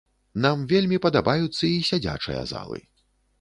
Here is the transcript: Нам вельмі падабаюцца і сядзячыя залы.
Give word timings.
Нам 0.45 0.61
вельмі 0.71 0.97
падабаюцца 1.03 1.61
і 1.75 1.85
сядзячыя 1.91 2.41
залы. 2.55 2.83